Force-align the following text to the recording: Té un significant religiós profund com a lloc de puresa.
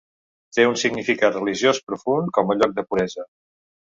Té 0.57 0.63
un 0.69 0.77
significant 0.83 1.35
religiós 1.35 1.81
profund 1.91 2.31
com 2.39 2.49
a 2.49 2.57
lloc 2.63 2.73
de 2.81 2.87
puresa. 2.93 3.27